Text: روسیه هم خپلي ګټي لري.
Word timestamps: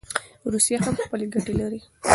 روسیه 0.51 0.77
هم 0.85 0.95
خپلي 1.05 1.25
ګټي 1.33 1.53
لري. 1.61 1.79